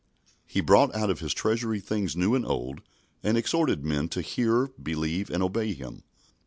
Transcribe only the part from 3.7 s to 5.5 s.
men to hear, believe, and